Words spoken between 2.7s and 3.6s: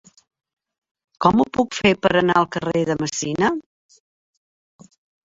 de Messina?